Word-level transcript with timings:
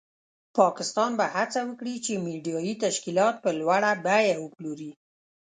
پاکستان 0.57 1.11
به 1.19 1.25
هڅه 1.35 1.61
وکړي 1.69 1.95
چې 2.05 2.21
میډیایي 2.25 2.73
تشکیلات 2.85 3.35
په 3.43 3.49
لوړه 3.59 3.91
بیه 4.05 4.35
وپلوري. 4.39 4.91